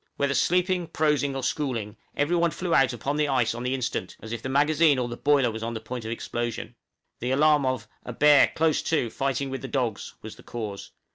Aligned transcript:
Whether 0.17 0.33
sleeping, 0.33 0.87
prosing, 0.87 1.35
or 1.35 1.43
schooling, 1.43 1.95
every 2.17 2.35
one 2.35 2.49
flew 2.49 2.73
out 2.73 2.91
upon 2.91 3.17
the 3.17 3.27
ice 3.27 3.53
on 3.53 3.61
the 3.61 3.75
instant, 3.75 4.17
as 4.19 4.31
if 4.31 4.41
the 4.41 4.49
magazine 4.49 4.97
or 4.97 5.07
the 5.07 5.15
boiler 5.15 5.51
was 5.51 5.61
on 5.61 5.75
the 5.75 5.79
point 5.79 6.05
of 6.05 6.11
explosion. 6.11 6.73
The 7.19 7.29
alarm 7.29 7.67
of 7.67 7.87
"A 8.03 8.11
bear 8.11 8.51
close 8.55 8.81
to, 8.81 9.11
fighting 9.11 9.51
with 9.51 9.61
the 9.61 9.67
dogs," 9.67 10.15
was 10.23 10.37
the 10.37 10.41
cause. 10.41 10.89